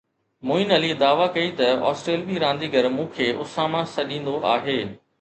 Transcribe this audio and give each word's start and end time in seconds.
معين 0.49 0.71
علي 0.77 0.89
دعويٰ 1.03 1.27
ڪئي 1.35 1.51
ته 1.59 1.67
آسٽريلوي 1.91 2.41
رانديگر 2.45 2.85
مون 2.97 3.13
کي 3.15 3.27
اساما 3.45 3.81
سڏيندو 3.95 4.35
هو 4.47 4.61